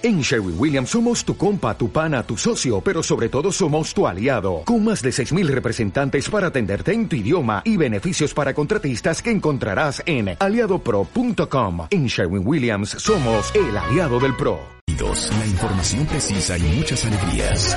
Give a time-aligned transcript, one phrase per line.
[0.00, 4.06] En Sherwin Williams somos tu compa, tu pana, tu socio, pero sobre todo somos tu
[4.06, 9.20] aliado, con más de 6.000 representantes para atenderte en tu idioma y beneficios para contratistas
[9.20, 11.88] que encontrarás en aliadopro.com.
[11.90, 14.60] En Sherwin Williams somos el aliado del PRO.
[14.98, 17.76] La información precisa y muchas alegrías.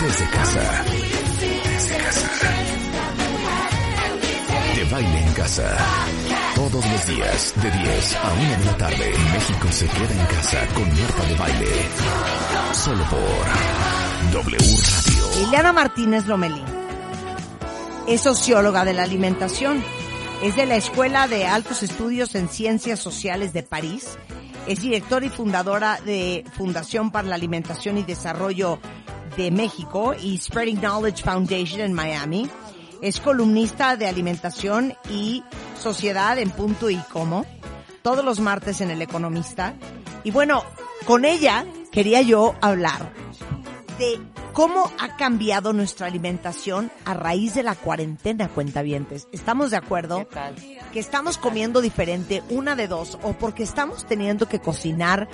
[0.00, 0.84] Desde casa.
[1.38, 2.52] Desde casa.
[4.74, 5.76] De baile en casa.
[6.60, 10.66] Todos los días, de 10 a 1 de la tarde, México se queda en casa
[10.74, 11.66] con Marta de Baile.
[12.74, 15.42] Solo por W Radio.
[15.42, 16.66] Liliana Martínez Lomelín
[18.06, 19.82] es socióloga de la alimentación.
[20.42, 24.18] Es de la Escuela de Altos Estudios en Ciencias Sociales de París.
[24.66, 28.78] Es directora y fundadora de Fundación para la Alimentación y Desarrollo
[29.34, 32.50] de México y Spreading Knowledge Foundation en Miami.
[33.00, 35.42] Es columnista de alimentación y
[35.80, 37.46] sociedad en punto y cómo,
[38.02, 39.74] todos los martes en El Economista.
[40.24, 40.62] Y bueno,
[41.06, 43.12] con ella quería yo hablar
[43.98, 44.20] de
[44.52, 49.28] cómo ha cambiado nuestra alimentación a raíz de la cuarentena, cuentavientes.
[49.32, 50.28] ¿Estamos de acuerdo?
[50.92, 55.28] Que estamos comiendo diferente, una de dos, o porque estamos teniendo que cocinar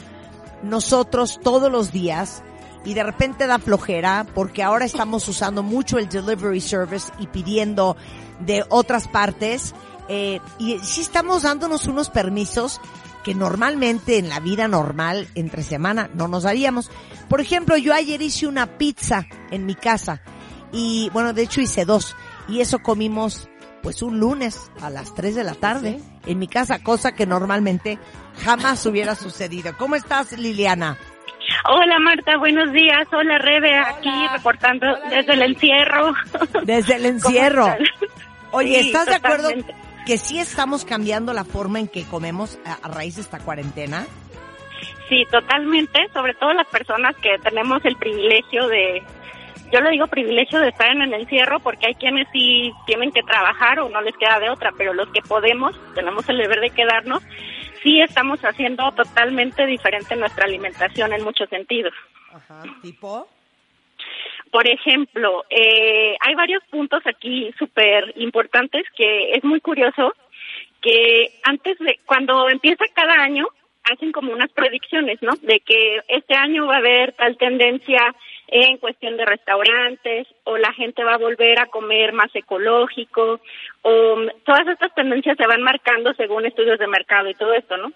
[0.62, 2.42] nosotros todos los días
[2.84, 7.96] y de repente da flojera porque ahora estamos usando mucho el delivery service y pidiendo
[8.40, 9.74] de otras partes
[10.08, 12.80] eh, y sí estamos dándonos unos permisos
[13.24, 16.90] que normalmente en la vida normal entre semana no nos daríamos.
[17.28, 20.22] Por ejemplo, yo ayer hice una pizza en mi casa
[20.72, 22.14] y bueno, de hecho hice dos
[22.48, 23.48] y eso comimos
[23.82, 27.98] pues un lunes a las 3 de la tarde en mi casa, cosa que normalmente
[28.44, 29.76] jamás hubiera sucedido.
[29.76, 30.96] ¿Cómo estás, Liliana?
[31.68, 33.06] Hola Marta, buenos días.
[33.12, 36.14] Hola Rebe, aquí reportando desde el encierro.
[36.64, 37.74] Desde el encierro.
[38.52, 39.50] Oye, ¿estás de acuerdo
[40.06, 44.06] que sí estamos cambiando la forma en que comemos a, raíz de esta cuarentena?
[45.08, 49.02] Sí, totalmente, sobre todo las personas que tenemos el privilegio de,
[49.72, 53.22] yo le digo privilegio de estar en el encierro porque hay quienes sí tienen que
[53.22, 56.70] trabajar o no les queda de otra, pero los que podemos, tenemos el deber de
[56.70, 57.22] quedarnos,
[57.82, 61.92] sí estamos haciendo totalmente diferente nuestra alimentación en muchos sentidos.
[62.32, 63.28] Ajá, ¿tipo?
[64.56, 70.14] Por ejemplo, eh, hay varios puntos aquí súper importantes que es muy curioso
[70.80, 73.48] que antes de, cuando empieza cada año,
[73.84, 75.32] hacen como unas predicciones, ¿no?
[75.42, 78.00] De que este año va a haber tal tendencia
[78.48, 83.42] en cuestión de restaurantes o la gente va a volver a comer más ecológico
[83.82, 87.92] o todas estas tendencias se van marcando según estudios de mercado y todo esto, ¿no?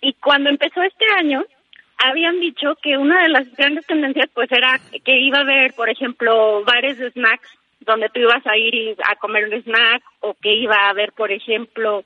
[0.00, 1.44] Y cuando empezó este año,
[2.04, 5.88] habían dicho que una de las grandes tendencias pues era que iba a haber, por
[5.88, 7.48] ejemplo, bares de snacks
[7.80, 11.32] donde tú ibas a ir a comer un snack o que iba a haber, por
[11.32, 12.04] ejemplo,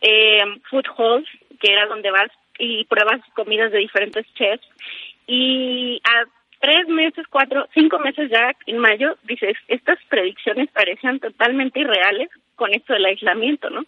[0.00, 1.28] eh, food halls,
[1.60, 4.66] que era donde vas y pruebas comidas de diferentes chefs.
[5.26, 6.24] Y a
[6.60, 12.72] tres meses, cuatro, cinco meses ya en mayo, dices, estas predicciones parecían totalmente irreales con
[12.72, 13.84] esto del aislamiento, ¿no?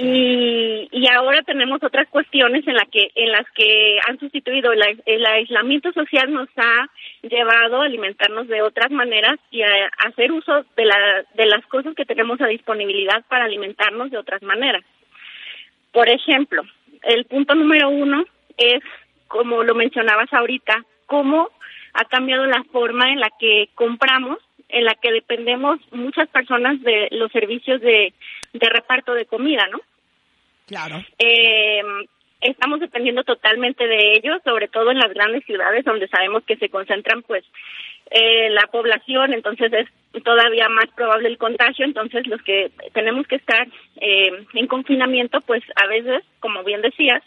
[0.00, 5.26] Y, y ahora tenemos otras cuestiones en, la que, en las que han sustituido el,
[5.26, 6.88] aislamiento social nos ha
[7.22, 11.96] llevado a alimentarnos de otras maneras y a, hacer uso de, la, de las cosas
[11.96, 14.84] que tenemos a disponibilidad para alimentarnos de otras maneras.
[15.90, 16.62] Por ejemplo,
[17.02, 18.24] el punto número uno
[18.56, 18.80] es,
[19.26, 21.50] como lo mencionabas ahorita, cómo
[21.94, 24.38] ha cambiado la forma en la que compramos,
[24.68, 28.12] en la que dependemos muchas personas de los servicios de,
[28.52, 29.80] de reparto de comida, ¿no?
[30.68, 31.02] Claro.
[31.18, 31.82] Eh,
[32.40, 36.68] estamos dependiendo totalmente de ellos, sobre todo en las grandes ciudades donde sabemos que se
[36.68, 37.44] concentran pues
[38.10, 43.36] eh, la población, entonces es todavía más probable el contagio, entonces los que tenemos que
[43.36, 43.66] estar
[44.00, 47.22] eh, en confinamiento pues a veces, como bien decías,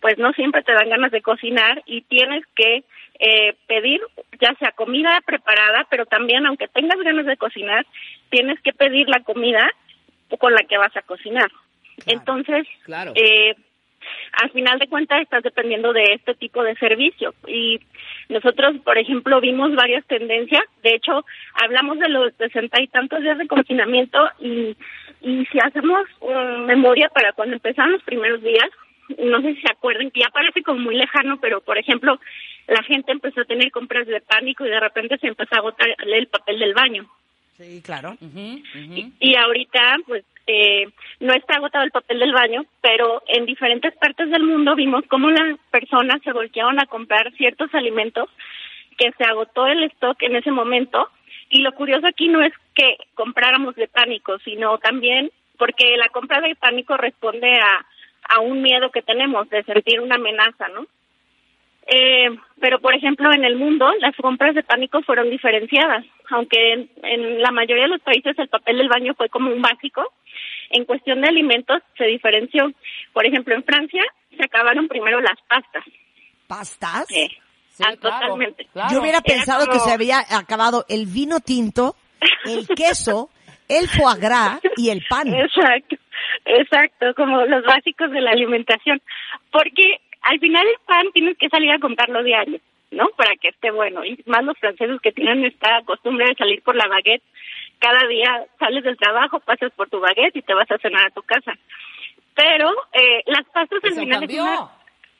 [0.00, 2.84] pues no siempre te dan ganas de cocinar y tienes que
[3.18, 4.00] eh, pedir
[4.40, 7.86] ya sea comida preparada, pero también aunque tengas ganas de cocinar,
[8.30, 9.70] tienes que pedir la comida
[10.38, 11.50] con la que vas a cocinar.
[12.04, 13.12] Entonces, claro.
[13.14, 13.54] Eh,
[14.32, 17.34] al final de cuentas estás dependiendo de este tipo de servicio.
[17.46, 17.80] Y
[18.28, 20.62] nosotros por ejemplo vimos varias tendencias.
[20.82, 21.24] De hecho
[21.54, 24.76] hablamos de los sesenta y tantos días de confinamiento y
[25.22, 26.06] y si hacemos
[26.66, 28.68] memoria para cuando empezaron los primeros días
[29.18, 32.20] no sé si se acuerdan que ya parece como muy lejano pero por ejemplo
[32.66, 35.88] la gente empezó a tener compras de pánico y de repente se empezó a agotar
[35.98, 37.08] el papel del baño
[37.56, 38.16] Sí, claro.
[38.20, 40.88] y, y ahorita, pues, eh,
[41.20, 45.30] no está agotado el papel del baño, pero en diferentes partes del mundo vimos cómo
[45.30, 48.28] las personas se voltearon a comprar ciertos alimentos
[48.96, 51.10] que se agotó el stock en ese momento.
[51.50, 56.40] Y lo curioso aquí no es que compráramos de pánico, sino también porque la compra
[56.40, 57.86] de pánico responde a,
[58.28, 60.86] a un miedo que tenemos de sentir una amenaza, ¿no?
[61.88, 66.90] Eh, pero, por ejemplo, en el mundo las compras de pánico fueron diferenciadas, aunque en,
[67.02, 70.02] en, la mayoría de los países el papel del baño fue como un básico,
[70.70, 72.72] en cuestión de alimentos se diferenció.
[73.12, 74.02] Por ejemplo, en Francia
[74.36, 75.84] se acabaron primero las pastas.
[76.48, 77.10] ¿Pastas?
[77.10, 77.28] Eh,
[77.76, 78.66] Sí, ah, claro, totalmente.
[78.72, 78.88] claro.
[78.90, 81.94] Yo hubiera Era pensado que se había acabado el vino tinto,
[82.46, 83.28] el queso,
[83.68, 85.28] el foie gras y el pan.
[85.34, 85.96] Exacto,
[86.46, 89.02] exacto, como los básicos de la alimentación.
[89.52, 92.58] Porque al final el pan tienes que salir a comprarlo diario,
[92.90, 93.08] ¿no?
[93.16, 94.04] Para que esté bueno.
[94.04, 97.22] Y más los franceses que tienen esta costumbre de salir por la baguette.
[97.78, 101.10] Cada día sales del trabajo, pasas por tu baguette y te vas a cenar a
[101.10, 101.54] tu casa.
[102.34, 104.70] Pero eh, las pastas al final es una-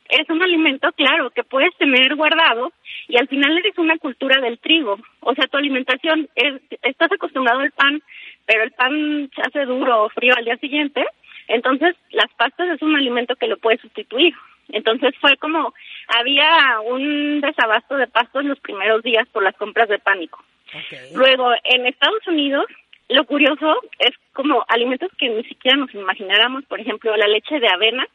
[0.08, 2.72] es un alimento, claro, que puedes tener guardado
[3.08, 4.98] y al final eres una cultura del trigo.
[5.20, 8.00] O sea, tu alimentación, es, estás acostumbrado al pan,
[8.46, 11.04] pero el pan se hace duro o frío al día siguiente.
[11.48, 14.34] Entonces, las pastas es un alimento que lo puedes sustituir.
[14.68, 15.74] Entonces fue como,
[16.08, 20.42] había un desabasto de pastos los primeros días por las compras de pánico.
[21.14, 22.66] Luego, en Estados Unidos,
[23.08, 27.68] lo curioso es como alimentos que ni siquiera nos imagináramos, por ejemplo, la leche de
[27.68, 28.06] avena,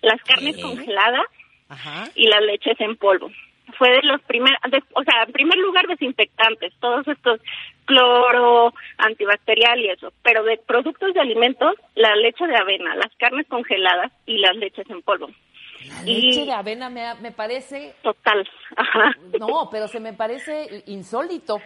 [0.00, 1.26] las carnes congeladas
[1.68, 2.04] Ajá.
[2.14, 3.30] y las leches en polvo.
[3.76, 4.58] Fue de los primeros,
[4.92, 7.40] o sea, en primer lugar desinfectantes, todos estos
[7.84, 13.46] cloro, antibacterial y eso, pero de productos de alimentos, la leche de avena, las carnes
[13.48, 15.30] congeladas y las leches en polvo.
[15.88, 19.12] La Y- leche de avena me, me parece, Total, ajá.
[19.38, 21.60] no, pero se me parece insólito.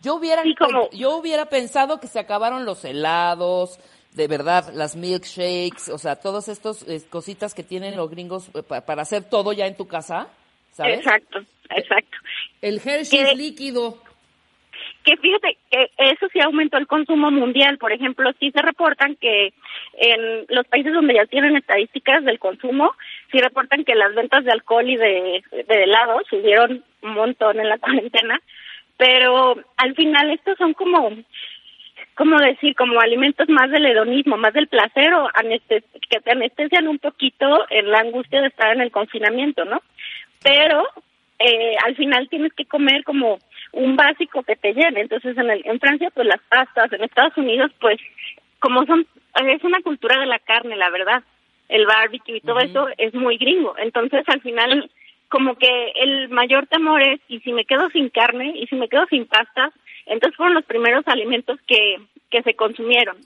[0.00, 3.78] Yo hubiera, Sí, como- yo hubiera pensado que se acabaron los helados,
[4.12, 8.62] de verdad, las milkshakes, o sea, todas estas eh, cositas que tienen los gringos eh,
[8.62, 10.28] pa- para hacer todo ya en tu casa,
[10.72, 10.98] ¿sabes?
[10.98, 11.40] Exacto,
[11.70, 12.16] exacto.
[12.62, 13.98] El Hershey's líquido.
[15.04, 17.78] Que fíjate que eso sí aumentó el consumo mundial.
[17.78, 19.52] Por ejemplo, sí se reportan que
[19.98, 22.94] en los países donde ya tienen estadísticas del consumo,
[23.32, 27.68] sí reportan que las ventas de alcohol y de, de helado subieron un montón en
[27.68, 28.40] la cuarentena.
[28.96, 31.10] Pero al final estos son como,
[32.14, 35.28] como decir, como alimentos más del hedonismo, más del placer o
[36.10, 39.80] que te anestesian un poquito en la angustia de estar en el confinamiento, ¿no?
[40.42, 40.86] Pero
[41.38, 43.38] eh, al final tienes que comer como
[43.72, 45.00] un básico que te llene.
[45.02, 47.98] Entonces, en, el, en Francia, pues las pastas, en Estados Unidos, pues
[48.58, 49.06] como son,
[49.46, 51.22] es una cultura de la carne, la verdad.
[51.68, 53.74] El barbecue y todo eso es muy gringo.
[53.78, 54.90] Entonces, al final,
[55.28, 58.52] como que el mayor temor es, ¿y si me quedo sin carne?
[58.56, 59.72] ¿Y si me quedo sin pastas?
[60.06, 61.96] Entonces, fueron los primeros alimentos que,
[62.30, 63.16] que se consumieron.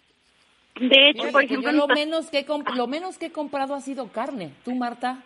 [0.78, 3.32] De hecho, por ejemplo, yo lo en- menos que he comp- lo menos que he
[3.32, 4.50] comprado ha sido carne.
[4.64, 5.22] ¿Tú, Marta?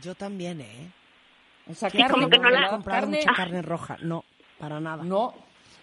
[0.00, 0.88] Yo también, ¿eh?
[1.68, 3.96] O sea, Sí, carne, como que no No la- he comprado carne, mucha carne roja,
[4.00, 4.24] no,
[4.58, 5.02] para nada.
[5.04, 5.34] no.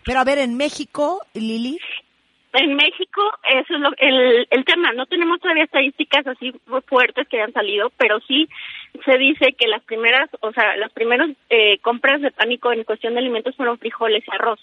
[0.03, 1.79] Pero a ver, en México, Lili,
[2.53, 4.93] En México, eso es lo, el, el tema.
[4.93, 6.53] No tenemos todavía estadísticas así
[6.87, 8.47] fuertes que hayan salido, pero sí
[9.03, 13.13] se dice que las primeras, o sea, las primeras eh, compras de pánico en cuestión
[13.13, 14.59] de alimentos fueron frijoles y arroz,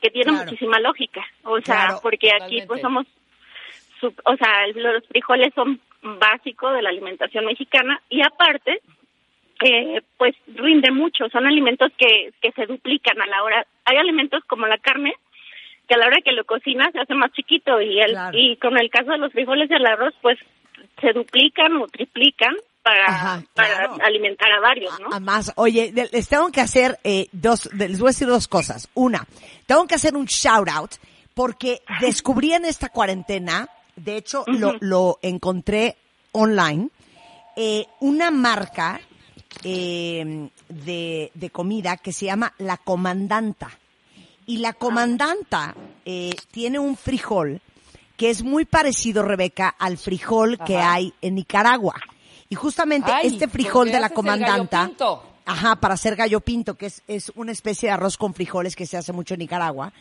[0.00, 0.44] que tiene Claro.
[0.46, 1.24] muchísima lógica.
[1.44, 3.06] O sea, Claro, porque aquí pues somos,
[4.00, 8.80] sub- o sea, los frijoles son básico de la alimentación mexicana y aparte,
[9.64, 11.28] eh, pues rinde mucho.
[11.30, 13.66] Son alimentos que, que se duplican a la hora.
[13.84, 15.12] Hay alimentos como la carne
[15.88, 18.38] que a la hora que lo cocinas se hace más chiquito y el Claro.
[18.38, 20.38] y con el caso de los frijoles y el arroz pues
[21.00, 23.96] se duplican o triplican para Ajá, para claro.
[24.04, 25.08] alimentar a varios, ¿no?
[25.10, 28.88] Además, oye, les tengo que hacer eh, dos, les voy a decir dos cosas.
[28.94, 29.26] Una,
[29.66, 30.90] tengo que hacer un shout out
[31.34, 35.96] porque descubrí en esta cuarentena, de hecho lo, lo encontré
[36.32, 36.90] online,
[37.56, 39.00] eh, una marca
[39.64, 43.70] eh, de, de comida que se llama La Comandanta.
[44.46, 45.74] Y la comandanta
[46.06, 47.60] eh, tiene un frijol
[48.16, 51.94] que es muy parecido, Rebeca, al frijol que hay en Nicaragua.
[52.48, 54.90] Y justamente Ay, este frijol de la comandanta,
[55.44, 58.86] ajá, para hacer gallo pinto, que es, es una especie de arroz con frijoles que
[58.86, 59.92] se hace mucho en Nicaragua,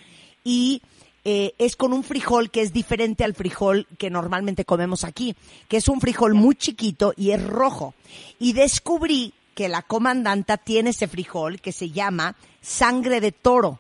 [0.46, 0.82] y
[1.26, 5.36] eh, es con un frijol que es diferente al frijol que normalmente comemos aquí,
[5.68, 7.94] que es un frijol muy chiquito y es rojo.
[8.40, 13.80] Y descubrí que la comandanta tiene ese frijol que se llama sangre de toro.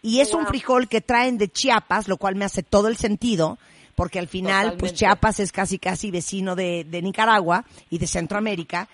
[0.00, 3.58] Y es un frijol que traen de Chiapas, lo cual me hace todo el sentido,
[3.96, 4.94] porque al final, pues.
[4.94, 8.88] Chiapas es casi casi vecino de, de Nicaragua y de Centroamérica.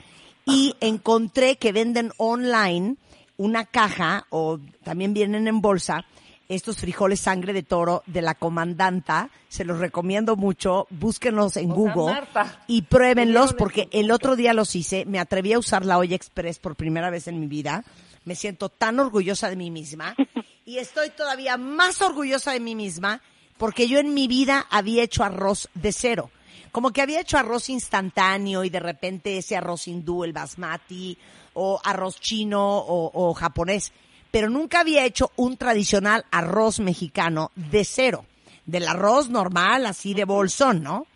[0.46, 2.96] Y encontré que venden online
[3.36, 6.06] una caja, o también vienen en bolsa,
[6.54, 9.30] estos frijoles sangre de toro de la comandanta.
[9.48, 10.86] Se los recomiendo mucho.
[10.90, 15.04] Búsquenlos en O Google Marta, y pruébenlos porque el otro día los hice.
[15.06, 17.84] Me atreví a usar la olla express por primera vez en mi vida.
[18.24, 20.14] Me siento tan orgullosa de mí misma
[20.64, 23.22] y estoy todavía más orgullosa de mí misma
[23.56, 26.30] porque yo en mi vida había hecho arroz de cero.
[26.70, 31.18] como que había hecho arroz instantáneo y de repente ese arroz hindú, el basmati,
[31.54, 33.92] o arroz chino o, o japonés,
[34.32, 38.24] pero nunca había hecho un tradicional arroz mexicano de cero,
[38.66, 41.06] del arroz normal, así de bolsón, ¿no?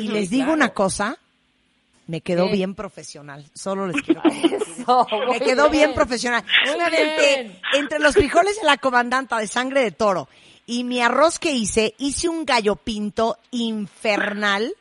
[0.00, 1.18] Y les digo una cosa,
[2.06, 3.44] me quedó bien profesional.
[3.54, 4.22] Solo les quiero.
[4.24, 5.94] Eso, Me quedó bien, bien.
[5.94, 6.44] profesional.
[6.64, 7.58] Bien.
[7.74, 10.28] entre los frijoles de la comandanta de sangre de toro
[10.66, 14.74] y mi arroz que hice, hice un gallo pinto infernal.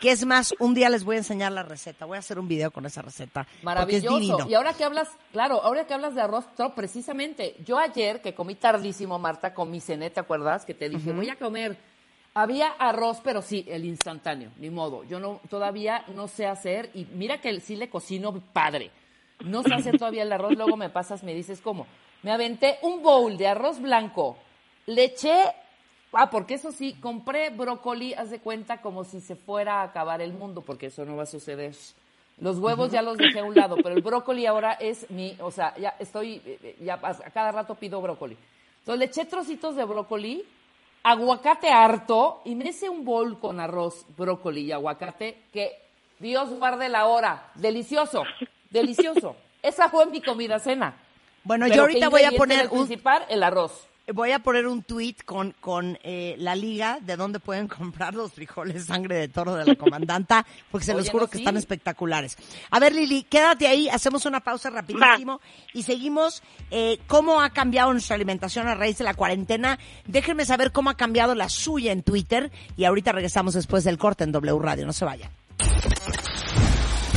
[0.00, 2.04] Que es más, un día les voy a enseñar la receta.
[2.04, 3.44] Voy a hacer un video con esa receta.
[3.44, 4.18] Porque es Maravilloso.
[4.18, 4.38] divino.
[4.48, 8.34] Y ahora que hablas, claro, ahora que hablas de arroz, no, precisamente, yo ayer que
[8.34, 10.64] comí tardísimo, Marta, comí cené, ¿te acuerdas?
[10.64, 11.76] Que te dije, voy a comer.
[12.34, 15.04] Había arroz, pero sí, el instantáneo, ni modo.
[15.04, 18.90] Yo no, todavía no sé hacer, y mira que sí le cocino padre.
[19.44, 21.86] No sé hacer todavía el arroz, luego me pasas, me dices cómo.
[22.22, 24.36] Me aventé un bowl de arroz blanco,
[24.86, 25.44] le eché,
[26.16, 30.20] ah, porque eso sí, compré brócoli, haz de cuenta como si se fuera a acabar
[30.20, 31.74] el mundo, porque eso no va a suceder.
[32.40, 35.50] Los huevos ya los dejé a un lado, pero el brócoli ahora es mi, o
[35.50, 38.36] sea, ya estoy, eh, eh, ya a cada rato pido brócoli.
[38.80, 40.44] Entonces le eché trocitos de brócoli,
[41.04, 45.78] aguacate harto y me hice un bol con arroz, brócoli y aguacate que
[46.18, 47.50] Dios guarde la hora.
[47.54, 48.24] Delicioso,
[48.70, 49.36] delicioso.
[49.62, 50.96] Esa fue mi comida cena.
[51.44, 53.86] Bueno, Pero yo ¿qué ahorita voy a poner un, principal, el arroz.
[54.12, 58.32] Voy a poner un tweet con, con eh, la liga de dónde pueden comprar los
[58.32, 61.42] frijoles sangre de toro de la comandanta, porque se los juro no, que sí.
[61.42, 62.36] están espectaculares.
[62.70, 65.40] A ver, Lili, quédate ahí, hacemos una pausa rapidísimo
[65.72, 69.78] y seguimos eh, cómo ha cambiado nuestra alimentación a raíz de la cuarentena.
[70.06, 74.24] Déjenme saber cómo ha cambiado la suya en Twitter y ahorita regresamos después del corte
[74.24, 74.86] en W Radio.
[74.86, 75.30] No se vayan.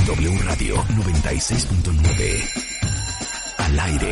[0.06, 3.58] W Radio 96.9.
[3.58, 4.12] Al aire.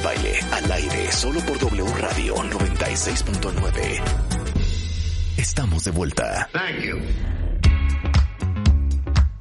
[0.00, 4.02] de baile, al aire, solo por W Radio 96.9.
[5.36, 6.48] Estamos de vuelta.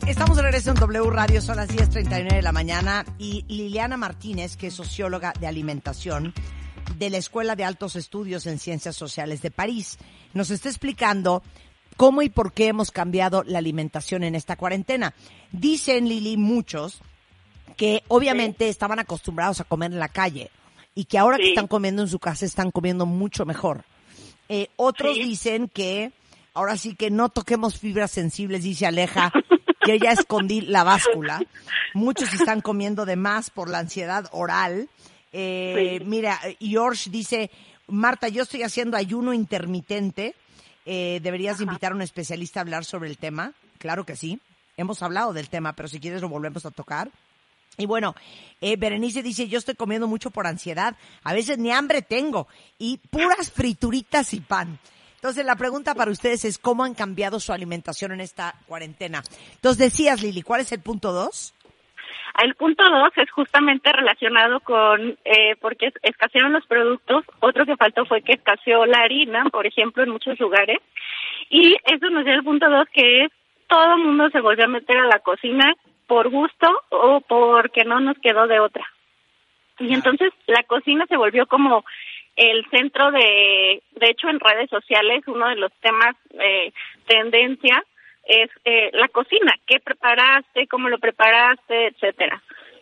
[0.07, 4.57] Estamos de regreso en W Radio, son las 10.39 de la mañana y Liliana Martínez,
[4.57, 6.33] que es socióloga de alimentación
[6.97, 9.97] de la Escuela de Altos Estudios en Ciencias Sociales de París,
[10.33, 11.43] nos está explicando
[11.95, 15.13] cómo y por qué hemos cambiado la alimentación en esta cuarentena.
[15.51, 17.01] Dicen, Lili, muchos
[17.77, 20.51] que obviamente estaban acostumbrados a comer en la calle
[20.95, 23.83] y que ahora que están comiendo en su casa están comiendo mucho mejor.
[24.49, 25.23] Eh, otros Sí.
[25.23, 26.11] dicen que
[26.53, 29.31] ahora sí que no toquemos fibras sensibles, dice Aleja,
[29.81, 31.41] que ya escondí la báscula.
[31.93, 34.89] Muchos están comiendo de más por la ansiedad oral.
[35.31, 36.01] Eh.
[36.05, 37.49] Mira, George dice,
[37.87, 40.35] Marta, yo estoy haciendo ayuno intermitente.
[40.85, 43.53] Eh, deberías invitar a un especialista a hablar sobre el tema.
[43.77, 44.39] Claro que sí.
[44.75, 47.11] Hemos hablado del tema, pero si quieres lo volvemos a tocar.
[47.79, 48.13] Y bueno,
[48.61, 52.97] eh, Berenice dice, yo estoy comiendo mucho por ansiedad, a veces ni hambre tengo, y
[53.09, 54.77] puras frituritas y pan.
[55.15, 59.23] Entonces la pregunta para ustedes es, ¿cómo han cambiado su alimentación en esta cuarentena?
[59.55, 61.53] Entonces decías, Lili, ¿cuál es el punto dos?
[62.43, 67.23] El punto dos es justamente relacionado con, eh, porque es- escasearon los productos.
[67.39, 70.77] Otro que faltó fue que escaseó la harina, por ejemplo, en muchos lugares.
[71.49, 73.31] Y eso nos dio el punto dos, que es
[73.67, 75.73] todo el mundo se volvió a meter a la cocina
[76.09, 78.83] por gusto o porque no nos quedó de otra.
[79.77, 81.85] Y entonces la cocina se volvió como
[82.35, 86.73] el centro de, de hecho en redes sociales, uno de los temas eh,
[87.05, 87.83] tendencia
[88.25, 92.41] es eh, la cocina, qué preparaste, cómo lo preparaste, etcétera.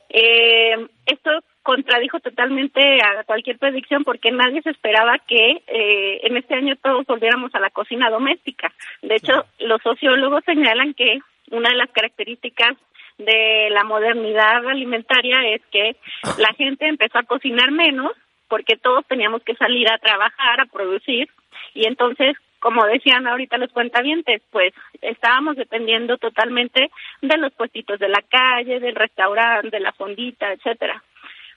[0.10, 1.32] Eh, esto
[1.64, 7.06] contradijo totalmente a cualquier predicción porque nadie se esperaba que eh, en este año todos
[7.06, 8.72] volviéramos a la cocina doméstica.
[9.02, 11.20] De hecho, los sociólogos señalan que
[11.52, 12.78] una de las características
[13.18, 15.96] de la modernidad alimentaria es que
[16.38, 18.12] la gente empezó a cocinar menos
[18.48, 21.28] porque todos teníamos que salir a trabajar, a producir,
[21.74, 26.90] y entonces, como decían ahorita los cuentavientes, pues estábamos dependiendo totalmente
[27.22, 31.04] de los puestitos de la calle, del restaurante, de la fondita, etcétera.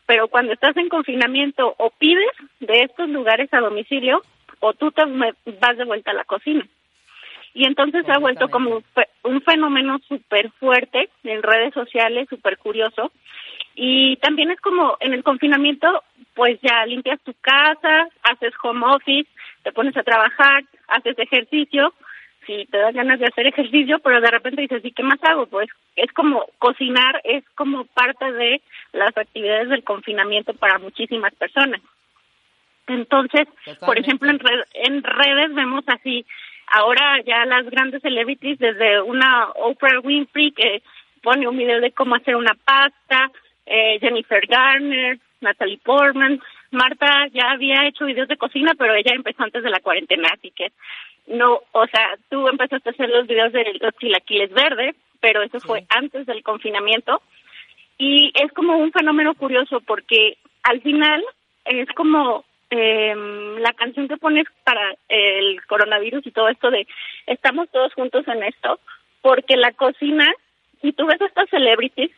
[0.07, 4.23] Pero cuando estás en confinamiento o pides de estos lugares a domicilio
[4.59, 6.67] o tú te vas de vuelta a la cocina.
[7.54, 12.28] Y entonces se ha vuelto como un fe- un fenómeno súper fuerte en redes sociales,
[12.28, 13.11] súper curioso.
[13.75, 16.02] Y también es como en el confinamiento,
[16.35, 19.28] pues ya limpias tu casa, haces home office,
[19.62, 21.92] te pones a trabajar, haces ejercicio,
[22.47, 25.47] si te dan ganas de hacer ejercicio, pero de repente dices, ¿y qué más hago?
[25.47, 28.61] Pues es como cocinar, es como parte de
[28.92, 31.80] las actividades del confinamiento para muchísimas personas.
[32.87, 33.47] Entonces,
[33.87, 36.25] por ejemplo, en, red- en redes vemos así,
[36.71, 40.83] ahora ya las grandes celebrities, desde una Oprah Winfrey que
[41.23, 43.31] pone un video de cómo hacer una pasta,
[43.67, 49.43] eh, Jennifer Garner, Natalie Portman, Marta ya había hecho videos de cocina, pero ella empezó
[49.43, 50.73] antes de la cuarentena, así que
[51.27, 55.61] no, o sea, tú empezaste a hacer los videos de los chilaquiles verdes, pero eso
[55.61, 57.23] fue antes del confinamiento.
[57.99, 61.23] Y es como un fenómeno curioso porque al final
[61.65, 63.15] es como eh,
[63.59, 66.87] la canción que pones para el coronavirus y todo esto de
[67.27, 68.79] estamos todos juntos en esto,
[69.23, 70.27] porque la cocina,
[70.81, 72.11] si tú ves a estas celebrities,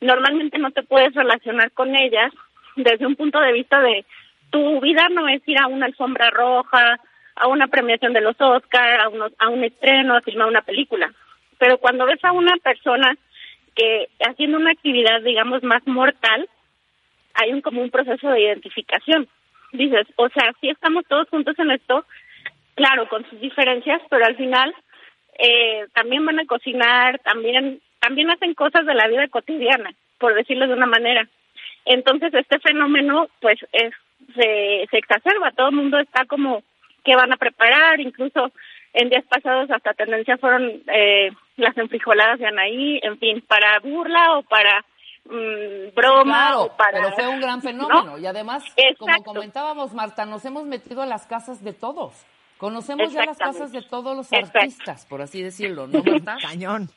[0.00, 2.32] normalmente no te puedes relacionar con ellas
[2.76, 4.04] desde un punto de vista de
[4.50, 7.00] tu vida no es ir a una alfombra roja,
[7.34, 11.12] a una premiación de los Oscar, a, unos- a un estreno, a filmar una película.
[11.58, 13.16] Pero cuando ves a una persona
[13.74, 16.48] que haciendo una actividad, digamos, más mortal,
[17.34, 19.28] hay un como un proceso de identificación.
[19.76, 22.04] Dices, o sea, sí estamos todos juntos en esto,
[22.74, 24.74] claro, con sus diferencias, pero al final
[25.38, 30.66] eh, también van a cocinar, también también hacen cosas de la vida cotidiana, por decirlo
[30.68, 31.28] de una manera.
[31.84, 33.92] Entonces este fenómeno, pues, es
[34.34, 35.52] se, se exacerba.
[35.52, 36.62] Todo el mundo está como
[37.04, 38.52] que van a preparar, incluso
[38.92, 44.38] en días pasados hasta tendencia fueron eh, las enfrijoladas de Anaí, en fin, para burla
[44.38, 44.84] o para
[45.28, 46.98] mm, broma Claro, o para...
[47.00, 48.04] pero fue un gran fenómeno.
[48.04, 48.18] ¿no?
[48.18, 48.64] Y además,
[48.98, 52.26] como comentábamos, Marta, nos hemos metido a las casas de todos.
[52.58, 54.58] Conocemos ya las casas de todos los Exacto.
[54.58, 56.38] artistas, por así decirlo, ¿no, Marta?
[56.42, 56.88] Cañón.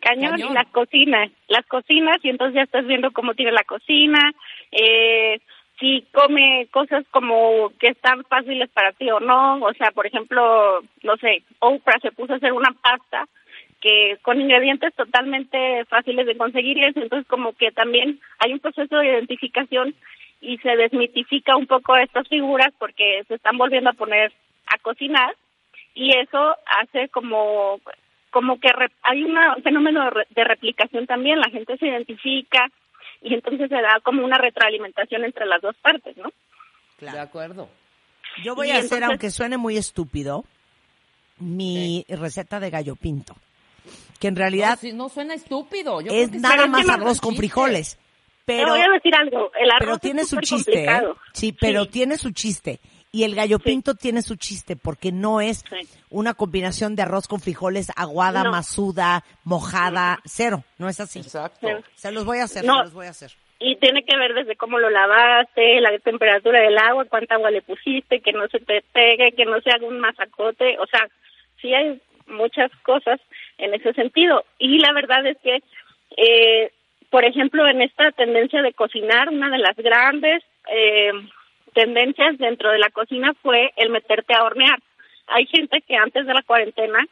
[0.00, 0.50] Cañón, Cañón.
[0.50, 4.32] y las cocinas, las cocinas y entonces ya estás viendo cómo tiene la cocina,
[4.70, 5.40] eh,
[5.78, 10.82] si come cosas como que están fáciles para ti o no, o sea, por ejemplo,
[11.02, 13.26] no sé, Oprah se puso a hacer una pasta
[13.80, 19.06] que con ingredientes totalmente fáciles de conseguirles, entonces como que también hay un proceso de
[19.06, 19.94] identificación
[20.40, 24.32] y se desmitifica un poco estas figuras porque se están volviendo a poner
[24.66, 25.34] a cocinar
[25.94, 27.80] y eso hace como
[28.30, 31.86] como que re- hay una- un fenómeno de, re- de replicación también, la gente se
[31.86, 32.68] identifica
[33.22, 36.30] y entonces se da como una retroalimentación entre las dos partes, ¿no?
[37.00, 37.68] De acuerdo.
[38.44, 40.44] Yo voy Y a hacer, aunque suene muy estúpido,
[41.38, 43.34] mi receta de gallo pinto.
[44.20, 46.00] Que en No, realidad sí, no suena estúpido.
[46.00, 47.98] Yo es creo que nada más arroz con frijoles.
[48.44, 51.02] Pero, voy a decir algo, el arroz pero es tiene su súper chiste, ¿eh?
[51.34, 51.90] Sí, pero Sí.
[51.90, 52.80] tiene su chiste.
[53.12, 55.76] Y el gallo pinto tiene su chiste porque no es Sí.
[56.10, 58.50] una combinación de arroz con frijoles, aguada, No.
[58.50, 60.64] masuda, mojada, cero.
[60.78, 61.18] No es así.
[61.20, 61.68] Exacto.
[61.94, 62.78] Se los voy a hacer, No.
[62.78, 63.32] se los voy a hacer.
[63.60, 67.60] y tiene que ver desde cómo lo lavaste, la temperatura del agua, cuánta agua le
[67.60, 71.08] pusiste, que no se te pegue, que no se haga un masacote, o sea,
[71.60, 73.18] sí hay muchas cosas
[73.58, 74.44] en ese sentido.
[74.58, 75.62] Y la verdad es que,
[76.16, 76.72] eh,
[77.10, 81.12] por ejemplo, en esta tendencia de cocinar, una de las grandes eh,
[81.74, 84.78] tendencias dentro de la cocina fue el meterte a hornear.
[85.26, 87.06] Hay gente que antes de la cuarentena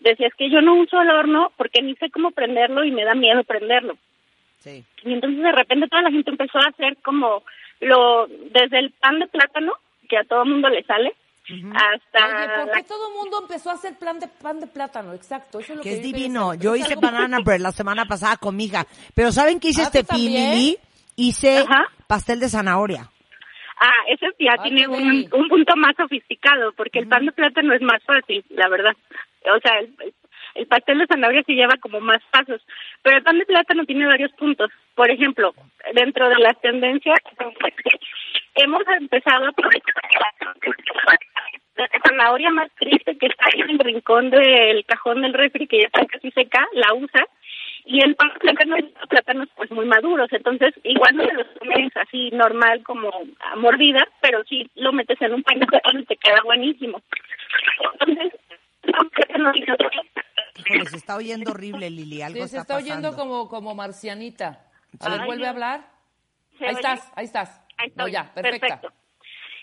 [0.00, 3.04] decía, es que yo no uso el horno porque ni sé cómo prenderlo y me
[3.04, 3.96] da miedo prenderlo.
[4.58, 4.84] Sí.
[5.04, 7.42] Y entonces de repente toda la gente empezó a hacer como
[7.80, 9.74] lo desde el pan de plátano,
[10.08, 11.12] que a todo mundo le sale,
[11.74, 14.66] hasta Oye, ¿por qué la- todo el mundo empezó a hacer plan de pan de
[14.66, 15.14] plátano?
[15.14, 16.54] Exacto, eso es lo que que es divino.
[16.54, 18.86] Yo hice banana bread la semana pasada con mi hija.
[19.14, 20.50] Pero ¿saben qué hice Ah, este ¿tú fin, también?
[20.52, 20.78] Lili?
[21.16, 21.86] Hice Ajá.
[22.06, 23.08] pastel de zanahoria.
[23.80, 27.72] Ah, ese ya Ay, tiene un, un punto más sofisticado, porque el pan de plátano
[27.74, 28.92] es más fácil, la verdad.
[29.54, 29.94] O sea, el,
[30.56, 32.60] el pastel de zanahoria sí lleva como más pasos,
[33.02, 34.70] pero el pan de plátano tiene varios puntos.
[34.96, 35.54] Por ejemplo,
[35.94, 37.18] dentro de las tendencias,
[38.58, 39.94] hemos empezado a aprovechar
[41.76, 45.80] la zanahoria más triste que está ahí en el rincón del cajón del refri, que
[45.80, 47.24] ya está casi seca, la usa,
[47.84, 51.46] y el pan de plátano es plátanos pues muy maduros, entonces igual no te los
[51.58, 56.00] comes así normal como a mordida, pero sí lo metes en un pan de plátano
[56.00, 57.00] y te queda buenísimo.
[58.00, 58.32] Entonces,
[58.82, 59.56] los
[60.56, 62.20] Híjole, se está oyendo horrible, Lili.
[62.20, 64.66] Algo Sí, se está, está oyendo como, como marcianita.
[65.00, 65.80] A ver, Ay, vuelve a hablar.
[66.58, 66.80] ¿Se Ahí oye?
[66.80, 67.67] estás, ahí estás.
[67.78, 68.32] Ahí No, ya.
[68.34, 68.92] Perfecto.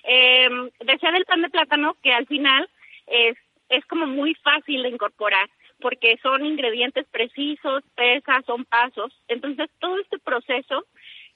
[0.04, 0.49] Eh,
[0.82, 2.69] decía del pan de plátano que al final
[3.08, 3.36] es,
[3.69, 5.49] es como muy fácil de incorporar
[5.82, 9.12] porque son ingredientes precisos, pesas, son pasos.
[9.28, 10.86] Entonces, todo este proceso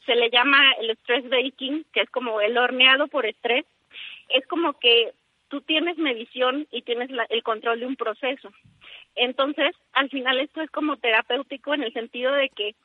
[0.05, 3.65] se le llama el stress baking, que es como el horneado por estrés.
[4.29, 5.13] Es como que
[5.49, 8.49] tú tienes medición y tienes la- el control de un proceso.
[9.15, 12.75] Entonces, al final esto es como terapéutico en el sentido de que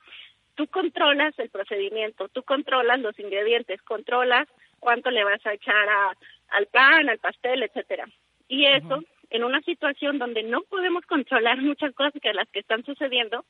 [0.54, 4.48] tú controlas el procedimiento, tú controlas los ingredientes, controlas
[4.80, 6.12] cuánto le vas a echar a,
[6.48, 8.06] al pan, al pastel, etcétera.
[8.48, 12.84] Y eso, en una situación donde no podemos controlar muchas cosas que las que están
[12.84, 13.44] sucediendo,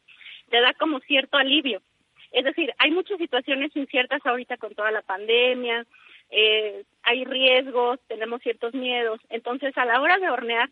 [0.51, 1.83] te da como cierto alivio.
[2.33, 5.87] Es decir, hay muchas situaciones inciertas ahorita con toda la pandemia,
[6.31, 9.21] eh, hay riesgos, tenemos ciertos miedos.
[9.29, 10.69] Entonces, a la hora de hornear,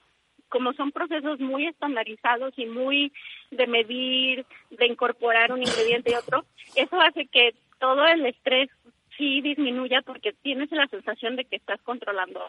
[0.53, 3.11] como son procesos muy estandarizados y muy
[3.51, 6.45] de medir, de incorporar un ingrediente y otro,
[6.77, 8.69] eso hace que todo el estrés
[9.17, 12.45] sí disminuya porque tienes la sensación de que estás controlando.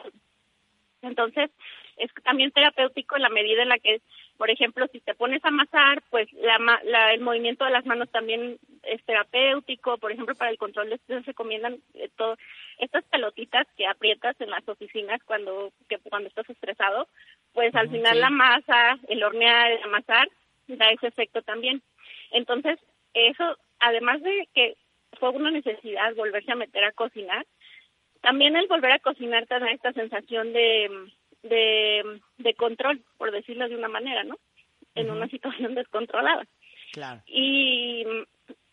[1.02, 1.50] Entonces,
[1.98, 4.02] es también terapéutico en la medida en la que,
[4.38, 8.10] por ejemplo, si te pones a amasar, pues la, la- el movimiento de las manos
[8.12, 9.98] también es terapéutico.
[9.98, 12.38] Por ejemplo, para el control de estrés se recomiendan eh, todo,
[12.80, 17.08] estas pelotitas que aprietas en las oficinas cuando, que, cuando estás estresado,
[17.54, 18.20] pues al final sí.
[18.20, 20.28] la masa, el hornear, el amasar,
[20.68, 21.82] da ese efecto también.
[22.32, 22.80] Entonces,
[23.14, 24.76] eso, además de que
[25.20, 27.46] fue una necesidad volverse a meter a cocinar,
[28.22, 30.90] también el volver a cocinar te da esta sensación de,
[31.44, 34.38] de, de control, por decirlo de una manera, ¿no?
[34.96, 36.46] En una situación descontrolada.
[36.92, 37.22] Claro.
[37.28, 38.06] Y,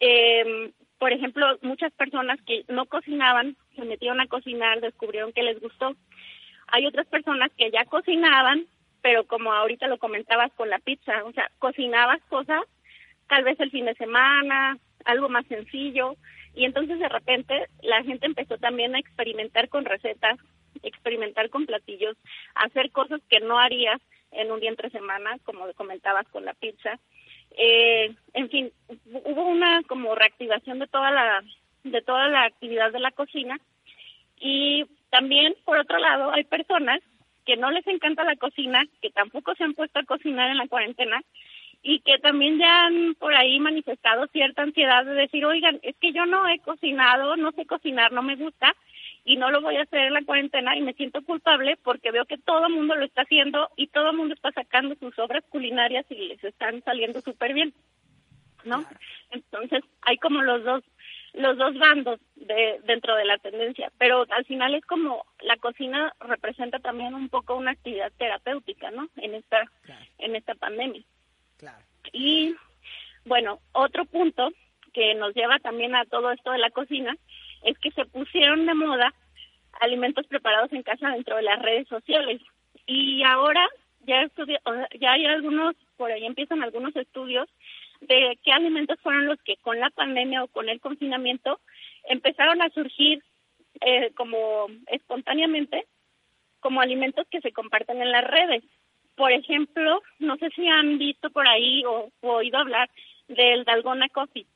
[0.00, 5.60] eh, por ejemplo, muchas personas que no cocinaban, se metieron a cocinar, descubrieron que les
[5.60, 5.94] gustó.
[6.68, 8.66] Hay otras personas que ya cocinaban,
[9.02, 12.62] pero como ahorita lo comentabas con la pizza, o sea, cocinabas cosas
[13.30, 16.16] tal vez el fin de semana, algo más sencillo,
[16.52, 20.36] y entonces de repente la gente empezó también a experimentar con recetas,
[20.82, 22.16] experimentar con platillos,
[22.54, 24.00] hacer cosas que no harías
[24.32, 26.98] en un día entre semana, como comentabas con la pizza.
[27.56, 28.72] Eh, en fin,
[29.24, 31.42] hubo una como reactivación de toda la
[31.82, 33.58] de toda la actividad de la cocina
[34.38, 37.00] y también por otro lado hay personas
[37.46, 40.68] que no les encanta la cocina, que tampoco se han puesto a cocinar en la
[40.68, 41.22] cuarentena
[41.82, 46.12] y que también ya han por ahí manifestado cierta ansiedad de decir, oigan, es que
[46.12, 48.76] yo no he cocinado, no sé cocinar, no me gusta
[49.30, 52.24] y no lo voy a hacer en la cuarentena y me siento culpable porque veo
[52.24, 55.44] que todo el mundo lo está haciendo y todo el mundo está sacando sus obras
[55.50, 57.72] culinarias y les están saliendo súper bien,
[58.64, 58.84] ¿no?
[59.30, 60.82] Entonces hay como los dos
[61.32, 66.12] los dos bandos de, dentro de la tendencia, pero al final es como la cocina
[66.18, 69.10] representa también un poco una actividad terapéutica, ¿no?
[69.14, 69.70] En esta
[70.18, 71.04] en esta pandemia.
[71.56, 71.84] Claro.
[72.12, 72.56] Y
[73.24, 74.50] bueno, otro punto
[74.92, 77.16] que nos lleva también a todo esto de la cocina
[77.62, 79.14] es que se pusieron de moda
[79.80, 82.40] alimentos preparados en casa dentro de las redes sociales.
[82.86, 83.68] Y ahora
[84.06, 87.48] ya estudi- o sea, ya hay algunos, por ahí empiezan algunos estudios
[88.00, 91.60] de qué alimentos fueron los que con la pandemia o con el confinamiento
[92.04, 93.22] empezaron a surgir
[93.82, 95.86] eh, como espontáneamente
[96.60, 98.62] como alimentos que se comparten en las redes.
[99.16, 102.90] Por ejemplo, no sé si han visto por ahí o, o oído hablar
[103.28, 104.46] del Dalgona Coffee.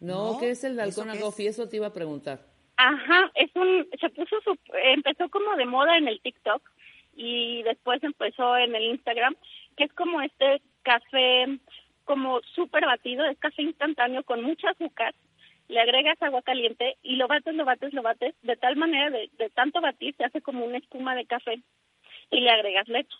[0.00, 1.20] No, ¿qué es el ¿eso Dalgona es?
[1.24, 1.48] Coffee?
[1.48, 2.40] Eso te iba a preguntar.
[2.80, 6.62] Ajá, es un, se puso, su, empezó como de moda en el TikTok
[7.16, 9.34] y después empezó en el Instagram,
[9.76, 11.58] que es como este café
[12.04, 15.12] como súper batido, es café instantáneo con mucho azúcar,
[15.66, 19.28] le agregas agua caliente y lo bates, lo bates, lo bates, de tal manera, de,
[19.38, 21.60] de tanto batir, se hace como una espuma de café
[22.30, 23.16] y le agregas leche.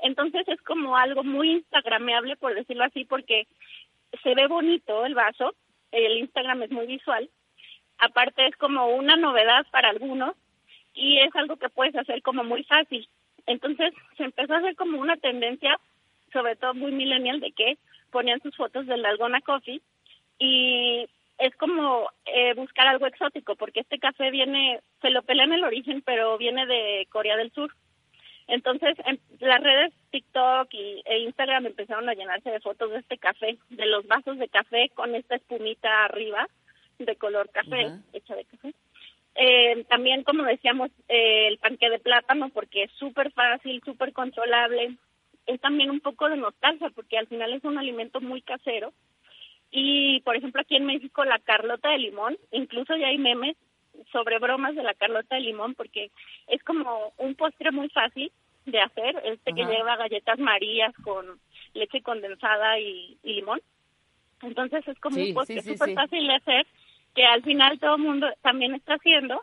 [0.00, 3.46] Entonces es como algo muy instagrameable, por decirlo así, porque
[4.24, 5.54] se ve bonito el vaso,
[5.92, 7.30] el Instagram es muy visual,
[7.98, 10.34] aparte es como una novedad para algunos
[10.94, 13.08] y es algo que puedes hacer como muy fácil.
[13.46, 15.78] Entonces se empezó a hacer como una tendencia,
[16.32, 17.78] sobre todo muy millennial, de que
[18.10, 19.80] ponían sus fotos del Dalgona Coffee
[20.38, 21.06] y
[21.38, 25.64] es como eh, buscar algo exótico, porque este café viene, se lo pelea en el
[25.64, 27.74] origen, pero viene de Corea del Sur.
[28.48, 33.18] Entonces, en las redes TikTok y, e Instagram empezaron a llenarse de fotos de este
[33.18, 36.48] café, de los vasos de café con esta espumita arriba
[36.98, 38.74] de color café, hecha de café.
[39.34, 44.96] Eh, también, como decíamos, eh, el panque de plátano, porque es súper fácil, súper controlable.
[45.46, 48.92] Es también un poco de nostalgia, porque al final es un alimento muy casero.
[49.70, 53.56] Y, por ejemplo, aquí en México, la carlota de limón, incluso ya hay memes
[54.12, 56.10] sobre bromas de la carlota de limón, porque
[56.46, 58.30] es como un postre muy fácil
[58.64, 61.38] de hacer, este que lleva galletas marías con
[61.74, 63.60] leche condensada y, y limón.
[64.42, 65.94] Entonces es como Sí, un postre sí, súper sí.
[65.94, 66.66] fácil de hacer,
[67.16, 69.42] que al final todo el mundo también está haciendo.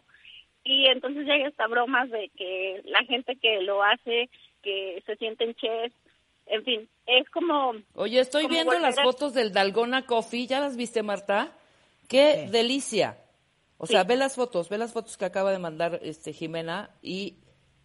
[0.63, 4.29] Y entonces ya hay hasta bromas de que la gente que lo hace,
[4.61, 5.93] que se sienten chefs,
[6.45, 10.47] en fin, es como Oye, estoy Como viendo las fotos del Dalgona Coffee.
[10.47, 11.51] ¿Ya las viste, Marta?
[12.07, 12.51] ¡Qué Sí.
[12.51, 13.17] delicia!
[13.77, 14.07] O sea, Sí.
[14.07, 17.35] ve las fotos, ve las fotos que acaba de mandar este Jimena y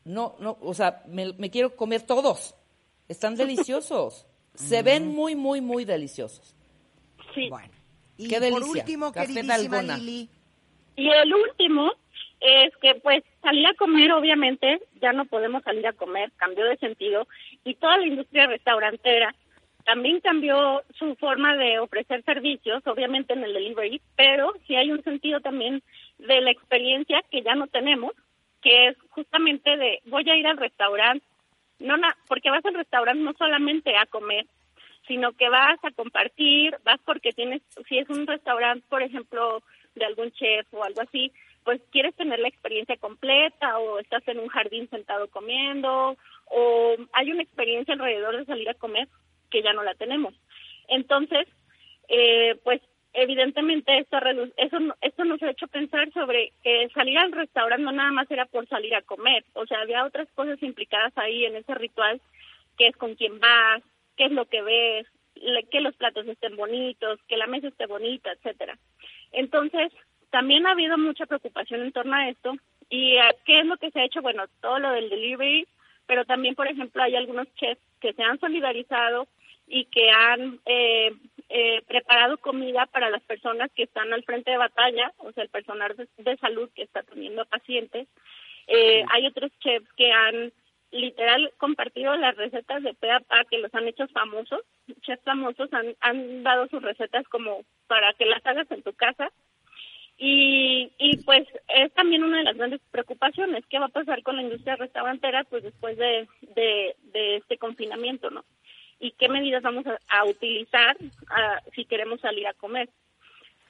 [0.04, 2.54] no, no, o sea, me, me quiero comer todos.
[3.08, 3.34] Están
[3.72, 4.26] deliciosos.
[4.54, 6.54] Se ven muy, muy, muy deliciosos.
[7.34, 7.48] sí.
[7.48, 7.72] Bueno.
[8.18, 8.82] Y Qué por delicia.
[8.82, 9.82] último, Café queridísima.
[9.82, 10.28] Lili,
[10.96, 11.92] Y el último
[12.40, 16.76] es que pues salir a comer obviamente ya no podemos salir a comer, cambió de
[16.76, 17.26] sentido
[17.64, 19.34] y toda la industria restaurantera
[19.84, 25.02] también cambió su forma de ofrecer servicios, obviamente en el delivery, pero sí hay un
[25.02, 25.82] sentido también
[26.18, 28.12] de la experiencia que ya no tenemos,
[28.60, 31.24] que es justamente de voy a ir al restaurante,
[31.78, 34.46] no na- porque vas al restaurante no solamente a comer,
[35.08, 39.62] sino que vas a compartir, vas porque tienes, si es un restaurante, por ejemplo,
[39.94, 41.32] de algún chef o algo así,
[41.64, 46.16] pues quieres tener la experiencia completa o estás en un jardín sentado comiendo
[46.46, 49.08] o hay una experiencia alrededor de salir a comer
[49.50, 50.34] que ya no la tenemos.
[50.88, 51.46] Entonces,
[52.08, 52.80] eh, pues
[53.12, 54.18] evidentemente esto,
[54.56, 58.46] eso, esto nos ha hecho pensar sobre que salir al restaurante no nada más era
[58.46, 62.20] por salir a comer, o sea, había otras cosas implicadas ahí en ese ritual,
[62.76, 63.82] que es con quién vas,
[64.18, 67.86] qué es lo que ves, le- que los platos estén bonitos, que la mesa esté
[67.86, 68.76] bonita, etcétera.
[69.32, 69.92] Entonces,
[70.30, 72.54] también ha habido mucha preocupación en torno a esto.
[72.90, 74.20] ¿Y eh, qué es lo que se ha hecho?
[74.20, 75.66] Bueno, todo lo del delivery,
[76.06, 79.28] pero también, por ejemplo, hay algunos chefs que se han solidarizado
[79.66, 81.12] y que han eh,
[81.50, 85.50] eh, preparado comida para las personas que están al frente de batalla, o sea, el
[85.50, 88.08] personal de, de salud que está atendiendo a pacientes.
[88.66, 90.52] Eh, Hay otros chefs que han
[90.90, 94.60] literal compartido las recetas de pe a pa que los han hecho famosos.
[95.02, 99.30] Chefs famosos han, han dado sus recetas como para que las hagas en tu casa.
[100.16, 103.64] Y, y pues es también una de las grandes preocupaciones.
[103.66, 108.44] ¿Qué va a pasar con la industria restaurantera pues después de, de, este confinamiento, no?
[108.98, 110.96] ¿Y qué medidas vamos a, a utilizar
[111.30, 112.88] ah, si queremos salir a comer?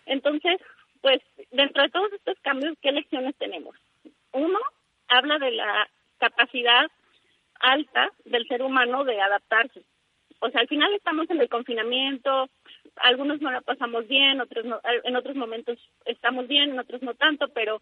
[0.06, 0.58] Entonces,
[1.02, 3.76] pues dentro de todos estos cambios, ¿qué lecciones tenemos?
[4.32, 4.58] Uno,
[5.08, 6.90] habla de la capacidad
[7.60, 9.82] alta del ser humano de adaptarse.
[10.40, 12.48] O sea, al final estamos en el confinamiento,
[12.96, 17.14] algunos no la pasamos bien, otros no, en otros momentos estamos bien, en otros no
[17.14, 17.80] tanto, pero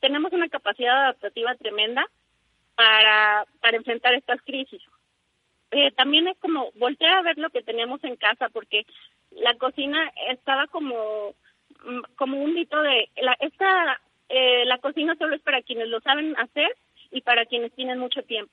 [0.00, 2.04] tenemos una capacidad adaptativa tremenda
[2.74, 4.82] para, para enfrentar estas crisis.
[5.70, 8.84] Eh, también es como voltear a ver lo que tenemos en casa, porque
[9.30, 11.34] la cocina estaba como,
[11.84, 16.00] mm, como un mito de, la, esta, eh, la cocina solo es para quienes lo
[16.00, 16.76] saben hacer
[17.10, 18.52] y para quienes tienen mucho tiempo.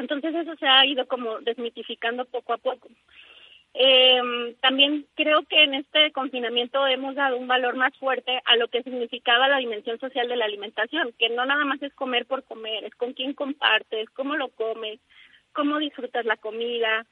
[0.00, 2.88] Entonces eso se ha ido como desmitificando poco a poco.
[3.72, 8.66] Eh, también creo que en este confinamiento hemos dado un valor más fuerte a lo
[8.66, 12.42] que significaba la dimensión social de la alimentación, que no nada más es comer por
[12.42, 14.98] comer, es con quién compartes, cómo lo comes,
[15.52, 17.06] cómo disfrutas la comida,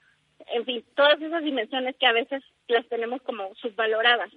[0.52, 4.30] en fin, todas esas dimensiones que a veces las tenemos como subvaloradas.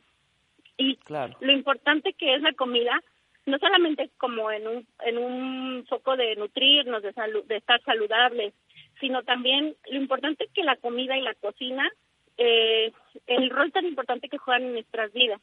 [0.77, 1.35] Y Claro.
[1.41, 3.01] lo importante que es la comida,
[3.45, 8.53] no solamente como en un, en un foco de nutrirnos, de, salu- de estar saludables,
[8.99, 11.89] sino también lo importante que la comida y la cocina,
[12.37, 12.91] eh,
[13.27, 15.41] el rol tan importante que juegan en nuestras vidas.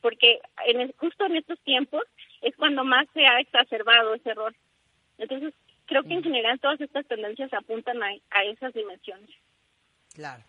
[0.00, 2.02] Porque en el- justo en estos tiempos
[2.42, 4.54] es cuando más se ha exacerbado ese rol.
[5.18, 5.54] Entonces,
[5.86, 9.30] creo que en general todas estas tendencias apuntan a, a esas dimensiones.
[10.14, 10.42] Claro.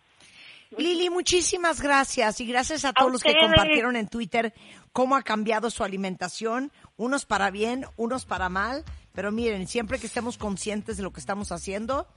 [0.77, 4.53] Lili, muchísimas gracias y gracias a A todos los que compartieron en Twitter
[4.91, 10.07] cómo ha cambiado su alimentación, unos para bien, unos para mal, pero miren, siempre que
[10.07, 12.07] estemos conscientes de lo que estamos haciendo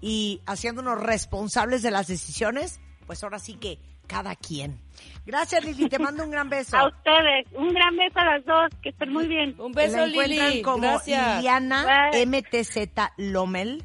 [0.00, 4.80] y haciéndonos responsables de las decisiones, pues ahora sí que cada quien.
[5.24, 6.76] Gracias Lili, te mando un gran beso.
[6.76, 9.54] A ustedes, un gran beso a las dos, que estén muy bien.
[9.60, 10.62] Un La beso, encuentran Lili.
[10.62, 11.36] como Gracias.
[11.36, 12.26] Liliana Bye.
[12.26, 12.76] MTZ
[13.18, 13.84] Lomel.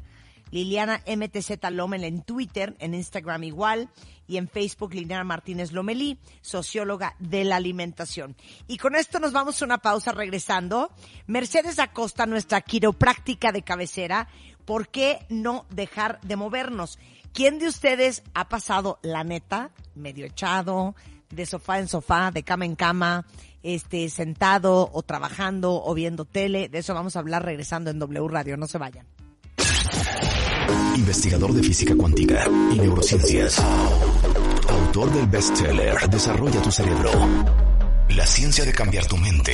[0.50, 3.90] Liliana MTZ Lomel en Twitter, en Instagram igual
[4.26, 8.36] y en Facebook Liliana Martínez Lomelí, socióloga de la alimentación.
[8.66, 10.90] Y con esto nos vamos a una pausa regresando.
[11.26, 14.28] Mercedes Acosta, nuestra quiropráctica de cabecera,
[14.64, 16.98] ¿por qué no dejar de movernos?
[17.32, 20.94] ¿Quién de ustedes ha pasado la neta, medio echado,
[21.30, 23.26] de sofá en sofá, de cama en cama,
[23.62, 26.68] este, sentado o trabajando o viendo tele?
[26.68, 28.56] De eso vamos a hablar regresando en W Radio.
[28.56, 29.06] No se vayan
[30.96, 33.58] investigador de física cuántica y neurociencias.
[34.68, 37.10] Autor del bestseller Desarrolla tu cerebro.
[38.10, 39.52] La ciencia de cambiar tu mente.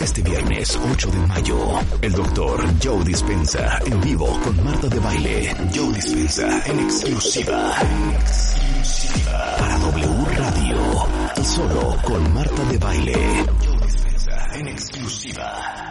[0.00, 1.58] Este viernes 8 de mayo,
[2.00, 5.54] el doctor Joe Dispensa en vivo con Marta de Baile.
[5.74, 7.74] Joe Dispensa en exclusiva.
[8.20, 9.56] Exclusiva.
[9.58, 10.78] Para W Radio.
[11.36, 13.46] Y solo con Marta de Baile.
[13.64, 15.84] Joe Dispensa en exclusiva.